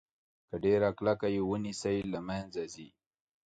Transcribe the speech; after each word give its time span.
که 0.49 0.55
ډیره 0.63 0.89
کلکه 0.97 1.27
یې 1.35 1.41
ونیسئ 1.49 1.97
له 2.13 2.19
منځه 2.27 2.63
ځي. 2.73 2.87